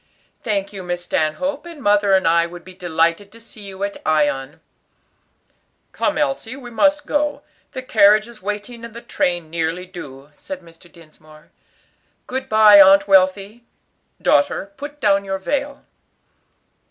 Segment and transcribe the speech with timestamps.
[0.41, 4.01] "Thank you, Miss Stanhope; and mother and I would be delighted to see you at
[4.03, 4.59] Ion."
[5.91, 7.43] "Come, Elsie, we must go;
[7.73, 10.91] the carriage is waiting and the train nearly due," said Mr.
[10.91, 11.51] Dinsmore.
[12.25, 13.63] "Good bye, Aunt Wealthy.
[14.19, 15.85] Daughter, put down your veil."